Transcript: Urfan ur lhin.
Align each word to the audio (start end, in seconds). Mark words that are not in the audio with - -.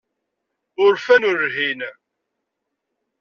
Urfan 0.85 1.23
ur 1.29 1.39
lhin. 1.47 1.81